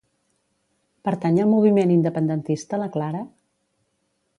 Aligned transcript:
Pertany 1.09 1.37
al 1.45 1.53
moviment 1.53 1.95
independentista 1.99 2.85
la 2.85 2.93
Clara? 2.97 3.27